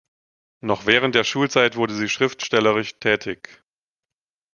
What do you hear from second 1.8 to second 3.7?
sie schriftstellerisch tätig.